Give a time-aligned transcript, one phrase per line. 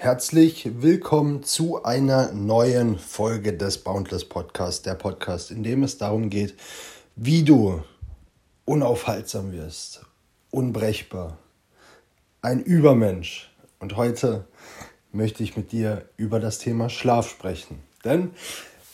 [0.00, 6.30] Herzlich willkommen zu einer neuen Folge des Boundless Podcast, der Podcast, in dem es darum
[6.30, 6.54] geht,
[7.16, 7.82] wie du
[8.64, 10.06] unaufhaltsam wirst,
[10.52, 11.36] unbrechbar,
[12.42, 13.50] ein Übermensch.
[13.80, 14.46] Und heute
[15.10, 17.82] möchte ich mit dir über das Thema Schlaf sprechen.
[18.04, 18.30] Denn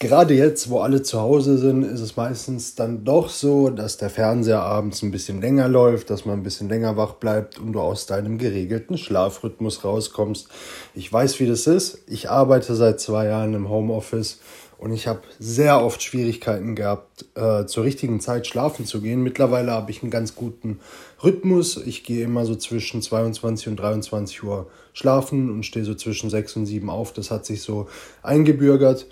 [0.00, 4.10] Gerade jetzt, wo alle zu Hause sind, ist es meistens dann doch so, dass der
[4.10, 7.80] Fernseher abends ein bisschen länger läuft, dass man ein bisschen länger wach bleibt und du
[7.80, 10.50] aus deinem geregelten Schlafrhythmus rauskommst.
[10.94, 11.98] Ich weiß, wie das ist.
[12.06, 14.38] Ich arbeite seit zwei Jahren im Homeoffice
[14.78, 19.24] und ich habe sehr oft Schwierigkeiten gehabt, äh, zur richtigen Zeit schlafen zu gehen.
[19.24, 20.78] Mittlerweile habe ich einen ganz guten
[21.24, 21.76] Rhythmus.
[21.76, 26.54] Ich gehe immer so zwischen 22 und 23 Uhr schlafen und stehe so zwischen 6
[26.54, 27.12] und 7 auf.
[27.12, 27.88] Das hat sich so
[28.22, 29.08] eingebürgert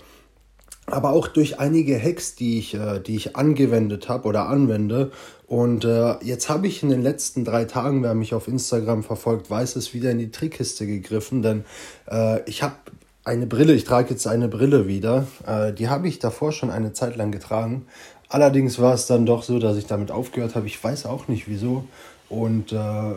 [0.89, 5.11] aber auch durch einige Hacks, die ich, äh, die ich angewendet habe oder anwende.
[5.45, 9.49] Und äh, jetzt habe ich in den letzten drei Tagen, wer mich auf Instagram verfolgt,
[9.49, 11.65] weiß es wieder in die Trickkiste gegriffen, denn
[12.09, 12.75] äh, ich habe
[13.23, 15.27] eine Brille, ich trage jetzt eine Brille wieder.
[15.45, 17.85] Äh, die habe ich davor schon eine Zeit lang getragen.
[18.29, 20.67] Allerdings war es dann doch so, dass ich damit aufgehört habe.
[20.67, 21.85] Ich weiß auch nicht wieso.
[22.29, 23.13] Und äh,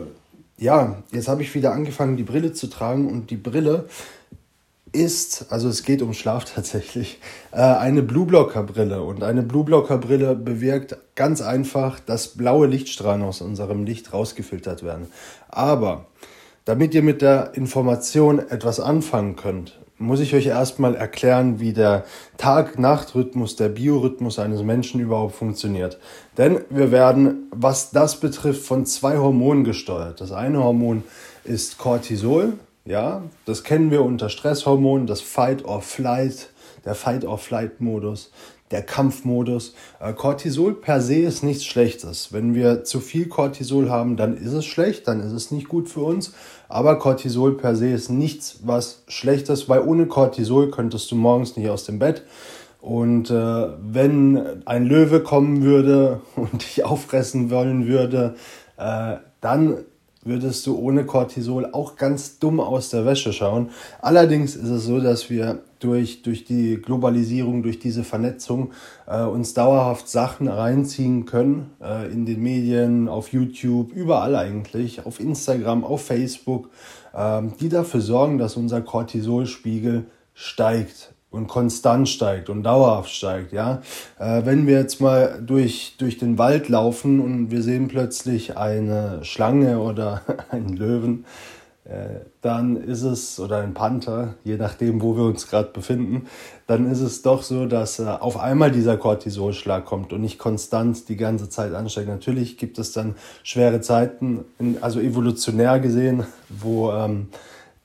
[0.57, 3.87] ja, jetzt habe ich wieder angefangen, die Brille zu tragen und die Brille
[4.93, 7.19] ist, also es geht um Schlaf tatsächlich,
[7.51, 9.01] äh, eine Blueblocker-Brille.
[9.01, 15.07] Und eine Blueblocker-Brille bewirkt ganz einfach, dass blaue Lichtstrahlen aus unserem Licht rausgefiltert werden.
[15.49, 16.05] Aber
[16.65, 22.05] damit ihr mit der Information etwas anfangen könnt, muss ich euch erstmal erklären, wie der
[22.37, 25.99] Tag-Nacht-Rhythmus, der Biorhythmus eines Menschen überhaupt funktioniert.
[26.37, 30.19] Denn wir werden, was das betrifft, von zwei Hormonen gesteuert.
[30.19, 31.03] Das eine Hormon
[31.43, 32.53] ist Cortisol,
[32.85, 36.49] ja, das kennen wir unter Stresshormonen, das Fight or Flight,
[36.85, 38.31] der Fight or Flight Modus,
[38.71, 39.75] der Kampfmodus.
[39.99, 42.33] Äh, Cortisol per se ist nichts Schlechtes.
[42.33, 45.89] Wenn wir zu viel Cortisol haben, dann ist es schlecht, dann ist es nicht gut
[45.89, 46.33] für uns.
[46.69, 51.69] Aber Cortisol per se ist nichts was Schlechtes, weil ohne Cortisol könntest du morgens nicht
[51.69, 52.23] aus dem Bett.
[52.79, 58.35] Und äh, wenn ein Löwe kommen würde und dich auffressen wollen würde,
[58.77, 59.83] äh, dann
[60.23, 63.69] würdest du ohne Cortisol auch ganz dumm aus der Wäsche schauen.
[64.01, 68.71] Allerdings ist es so, dass wir durch, durch die Globalisierung, durch diese Vernetzung
[69.07, 75.19] äh, uns dauerhaft Sachen reinziehen können, äh, in den Medien, auf YouTube, überall eigentlich, auf
[75.19, 76.69] Instagram, auf Facebook,
[77.13, 83.81] äh, die dafür sorgen, dass unser Cortisolspiegel steigt und konstant steigt und dauerhaft steigt, ja.
[84.19, 89.23] Äh, wenn wir jetzt mal durch, durch den Wald laufen und wir sehen plötzlich eine
[89.23, 90.21] Schlange oder
[90.51, 91.25] einen Löwen,
[91.85, 96.27] äh, dann ist es, oder ein Panther, je nachdem, wo wir uns gerade befinden,
[96.67, 101.09] dann ist es doch so, dass äh, auf einmal dieser Cortisolschlag kommt und nicht konstant
[101.09, 102.07] die ganze Zeit ansteigt.
[102.07, 104.45] Natürlich gibt es dann schwere Zeiten,
[104.81, 107.29] also evolutionär gesehen, wo ähm,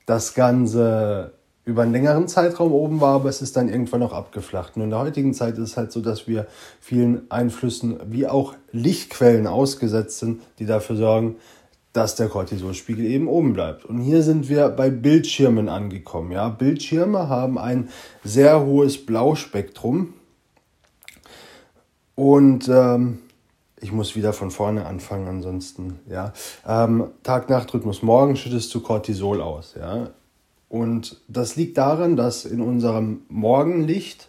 [0.04, 1.32] das Ganze
[1.66, 4.76] über einen längeren Zeitraum oben war, aber es ist dann irgendwann auch abgeflacht.
[4.76, 6.46] Und in der heutigen Zeit ist es halt so, dass wir
[6.80, 11.36] vielen Einflüssen wie auch Lichtquellen ausgesetzt sind, die dafür sorgen,
[11.92, 13.84] dass der Cortisolspiegel eben oben bleibt.
[13.84, 16.30] Und hier sind wir bei Bildschirmen angekommen.
[16.30, 17.88] Ja, Bildschirme haben ein
[18.22, 20.14] sehr hohes Blauspektrum
[22.14, 23.18] und ähm,
[23.80, 26.32] ich muss wieder von vorne anfangen, ansonsten, ja.
[26.66, 28.02] Ähm, Tag-Nacht-Rhythmus.
[28.02, 30.10] Morgen schüttest du Cortisol aus, ja.
[30.68, 34.28] Und das liegt daran, dass in unserem Morgenlicht,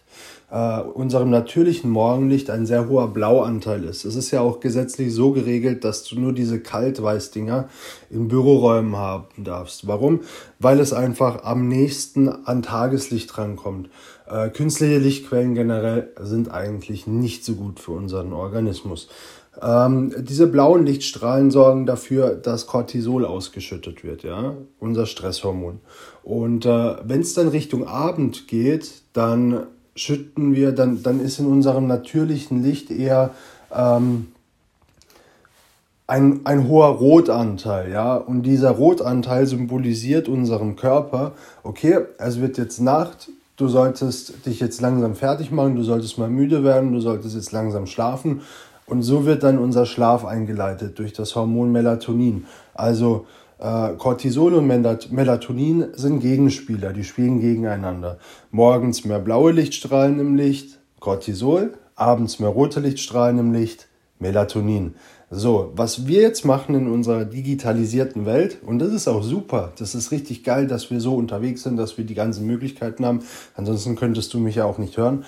[0.51, 4.05] äh, unserem natürlichen Morgenlicht, ein sehr hoher Blauanteil ist.
[4.05, 7.69] Es ist ja auch gesetzlich so geregelt, dass du nur diese Kaltweißdinger
[8.11, 9.87] in Büroräumen haben darfst.
[9.87, 10.21] Warum?
[10.59, 13.89] Weil es einfach am nächsten an Tageslicht rankommt.
[14.29, 19.07] Äh, künstliche Lichtquellen generell sind eigentlich nicht so gut für unseren Organismus.
[19.61, 25.79] Ähm, diese blauen Lichtstrahlen sorgen dafür, dass Cortisol ausgeschüttet wird, ja, unser Stresshormon.
[26.23, 29.63] Und äh, wenn es dann Richtung Abend geht, dann
[29.95, 33.31] schütten wir, dann, dann ist in unserem natürlichen Licht eher
[33.75, 34.27] ähm,
[36.05, 38.15] ein, ein hoher Rotanteil, ja.
[38.15, 44.81] Und dieser Rotanteil symbolisiert unserem Körper, okay, es wird jetzt Nacht, du solltest dich jetzt
[44.81, 48.41] langsam fertig machen, du solltest mal müde werden, du solltest jetzt langsam schlafen
[48.89, 52.45] und so wird dann unser Schlaf eingeleitet durch das Hormon Melatonin.
[52.73, 53.25] Also
[53.59, 58.17] äh, Cortisol und Melatonin sind Gegenspieler, die spielen gegeneinander.
[58.51, 63.87] Morgens mehr blaue Lichtstrahlen im Licht, Cortisol, abends mehr rote Lichtstrahlen im Licht,
[64.19, 64.95] Melatonin.
[65.29, 69.93] So, was wir jetzt machen in unserer digitalisierten Welt, und das ist auch super, das
[69.93, 73.19] ist richtig geil, dass wir so unterwegs sind, dass wir die ganzen Möglichkeiten haben,
[73.53, 75.25] ansonsten könntest du mich ja auch nicht hören,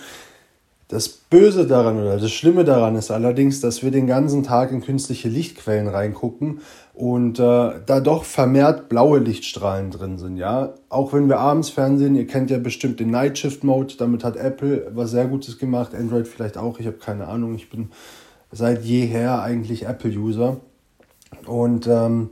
[0.90, 4.82] Das Böse daran oder das Schlimme daran ist allerdings, dass wir den ganzen Tag in
[4.82, 6.62] künstliche Lichtquellen reingucken
[6.96, 10.38] und äh, da doch vermehrt blaue Lichtstrahlen drin sind.
[10.38, 14.24] Ja, auch wenn wir abends Fernsehen, ihr kennt ja bestimmt den Night Shift Mode, damit
[14.24, 16.80] hat Apple was sehr Gutes gemacht, Android vielleicht auch.
[16.80, 17.54] Ich habe keine Ahnung.
[17.54, 17.92] Ich bin
[18.52, 20.58] seit jeher eigentlich Apple User
[21.46, 22.32] und ähm,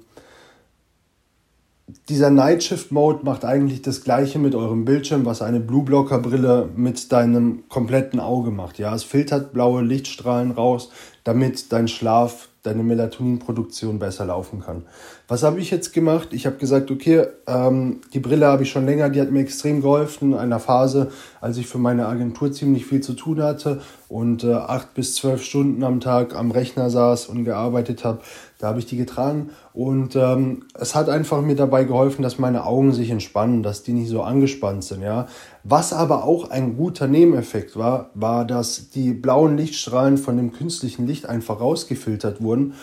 [2.09, 6.19] dieser Night Shift Mode macht eigentlich das gleiche mit eurem Bildschirm, was eine Blue Blocker
[6.19, 8.77] Brille mit deinem kompletten Auge macht.
[8.77, 10.89] Ja, es filtert blaue Lichtstrahlen raus,
[11.23, 14.83] damit dein Schlaf, deine Melatoninproduktion besser laufen kann.
[15.29, 16.29] Was habe ich jetzt gemacht?
[16.31, 19.81] Ich habe gesagt, okay, ähm, die Brille habe ich schon länger, die hat mir extrem
[19.81, 24.43] geholfen in einer Phase, als ich für meine Agentur ziemlich viel zu tun hatte und
[24.43, 28.19] äh, acht bis zwölf Stunden am Tag am Rechner saß und gearbeitet habe.
[28.59, 32.65] Da habe ich die getragen und ähm, es hat einfach mir dabei geholfen, dass meine
[32.65, 35.03] Augen sich entspannen, dass die nicht so angespannt sind.
[35.03, 35.27] Ja,
[35.63, 41.05] was aber auch ein guter Nebeneffekt war, war, dass die blauen Lichtstrahlen von dem künstlichen
[41.05, 42.73] Licht einfach rausgefiltert wurden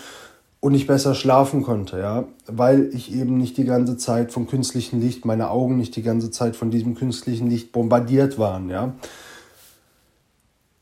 [0.61, 5.01] und ich besser schlafen konnte, ja, weil ich eben nicht die ganze Zeit vom künstlichen
[5.01, 8.95] Licht, meine Augen nicht die ganze Zeit von diesem künstlichen Licht bombardiert waren, ja.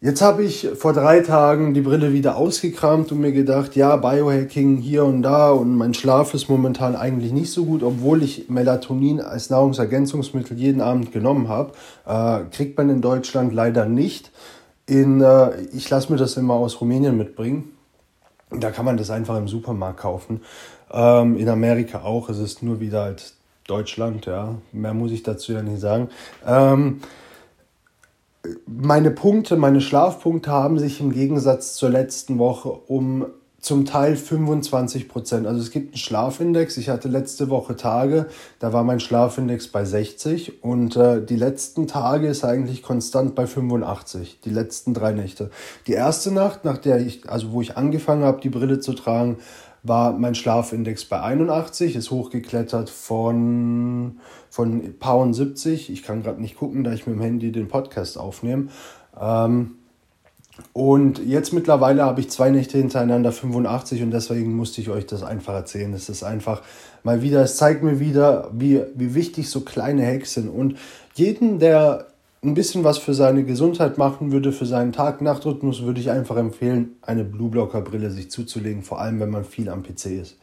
[0.04, 4.78] Jetzt habe ich vor drei Tagen die Brille wieder ausgekramt und mir gedacht, ja, Biohacking
[4.78, 9.20] hier und da und mein Schlaf ist momentan eigentlich nicht so gut, obwohl ich Melatonin
[9.20, 11.75] als Nahrungsergänzungsmittel jeden Abend genommen habe.
[12.04, 14.32] Äh, kriegt man in Deutschland leider nicht.
[14.87, 17.70] In, äh, ich lasse mir das immer aus Rumänien mitbringen.
[18.50, 20.40] Da kann man das einfach im Supermarkt kaufen.
[20.93, 22.28] Ähm, in Amerika auch.
[22.28, 23.34] Es ist nur wieder halt
[23.69, 24.56] Deutschland, ja.
[24.72, 26.08] Mehr muss ich dazu ja nicht sagen.
[26.44, 27.02] Ähm,
[28.81, 33.27] meine Punkte, meine Schlafpunkte haben sich im Gegensatz zur letzten Woche um
[33.63, 35.47] zum Teil 25 Prozent.
[35.47, 36.77] Also es gibt einen Schlafindex.
[36.79, 38.27] Ich hatte letzte Woche Tage,
[38.59, 43.47] da war mein Schlafindex bei 60 und äh, die letzten Tage ist eigentlich konstant bei
[43.47, 44.41] 85.
[44.45, 45.51] Die letzten drei Nächte.
[45.87, 49.39] Die erste Nacht, nach der ich, also wo ich angefangen habe, die Brille zu tragen,
[49.82, 55.90] war mein Schlafindex bei 81, ist hochgeklettert von, von paar 70.
[55.90, 58.69] Ich kann gerade nicht gucken, da ich mit dem Handy den Podcast aufnehme.
[59.20, 59.76] Ähm,
[60.73, 65.23] und jetzt mittlerweile habe ich zwei Nächte hintereinander 85 und deswegen musste ich euch das
[65.23, 65.93] einfach erzählen.
[65.94, 66.62] Es ist einfach
[67.02, 70.49] mal wieder, es zeigt mir wieder, wie, wie wichtig so kleine Hacks sind.
[70.49, 70.76] Und
[71.14, 72.12] jeden, der
[72.44, 76.97] ein bisschen was für seine Gesundheit machen würde, für seinen Tag-Nacht-Rhythmus, würde ich einfach empfehlen,
[77.00, 80.39] eine Blue-Blocker-Brille sich zuzulegen, vor allem wenn man viel am PC ist.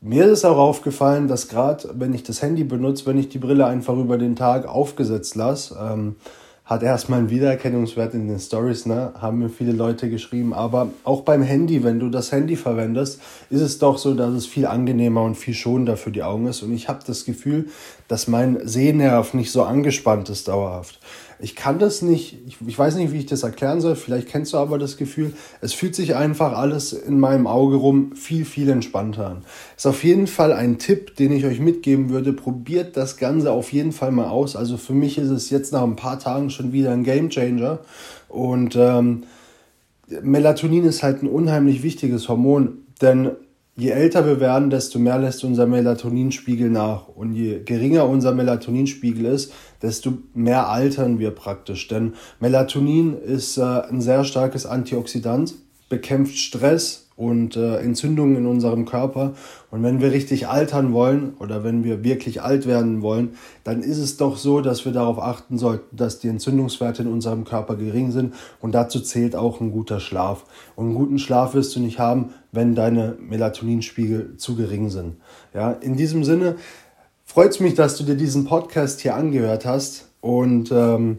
[0.00, 3.66] Mir ist auch aufgefallen, dass gerade wenn ich das Handy benutze, wenn ich die Brille
[3.66, 6.14] einfach über den Tag aufgesetzt lasse, ähm,
[6.66, 9.12] hat erstmal einen Wiedererkennungswert in den Stories, ne?
[9.20, 10.52] haben mir viele Leute geschrieben.
[10.52, 13.20] Aber auch beim Handy, wenn du das Handy verwendest,
[13.50, 16.62] ist es doch so, dass es viel angenehmer und viel schonender für die Augen ist.
[16.62, 17.68] Und ich habe das Gefühl,
[18.08, 20.98] dass mein Sehnerv nicht so angespannt ist dauerhaft.
[21.38, 24.52] Ich kann das nicht, ich, ich weiß nicht, wie ich das erklären soll, vielleicht kennst
[24.52, 28.70] du aber das Gefühl, es fühlt sich einfach alles in meinem Auge rum viel, viel
[28.70, 29.44] entspannter an.
[29.76, 32.32] Ist auf jeden Fall ein Tipp, den ich euch mitgeben würde.
[32.32, 34.56] Probiert das Ganze auf jeden Fall mal aus.
[34.56, 37.80] Also für mich ist es jetzt nach ein paar Tagen schon wieder ein Game Changer.
[38.28, 39.24] Und ähm,
[40.22, 43.32] Melatonin ist halt ein unheimlich wichtiges Hormon, denn
[43.76, 47.08] je älter wir werden, desto mehr lässt unser Melatoninspiegel nach.
[47.08, 49.52] Und je geringer unser Melatoninspiegel ist,
[49.82, 51.86] desto mehr altern wir praktisch.
[51.88, 55.54] Denn Melatonin ist äh, ein sehr starkes Antioxidant,
[55.88, 59.34] bekämpft Stress, und äh, Entzündungen in unserem Körper.
[59.70, 63.30] Und wenn wir richtig altern wollen oder wenn wir wirklich alt werden wollen,
[63.64, 67.44] dann ist es doch so, dass wir darauf achten sollten, dass die Entzündungswerte in unserem
[67.44, 68.34] Körper gering sind.
[68.60, 70.44] Und dazu zählt auch ein guter Schlaf.
[70.76, 75.16] Und einen guten Schlaf wirst du nicht haben, wenn deine Melatoninspiegel zu gering sind.
[75.54, 76.56] Ja, in diesem Sinne
[77.24, 80.08] freut es mich, dass du dir diesen Podcast hier angehört hast.
[80.20, 81.18] Und ähm,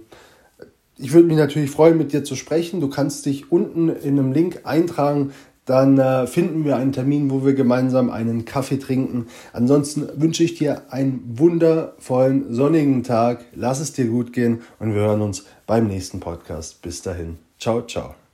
[1.00, 2.82] ich würde mich natürlich freuen, mit dir zu sprechen.
[2.82, 5.32] Du kannst dich unten in einem Link eintragen,
[5.68, 9.28] dann äh, finden wir einen Termin, wo wir gemeinsam einen Kaffee trinken.
[9.54, 13.46] Ansonsten wünsche ich dir einen wundervollen sonnigen Tag.
[13.54, 16.82] Lass es dir gut gehen und wir hören uns beim nächsten Podcast.
[16.82, 17.38] Bis dahin.
[17.60, 18.27] Ciao, ciao.